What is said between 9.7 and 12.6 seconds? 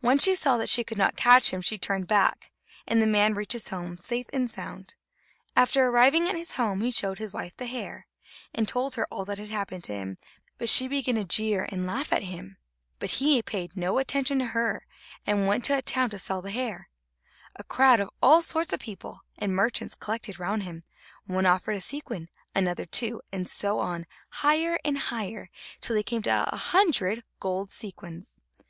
to him, but she began to jeer and laugh at him.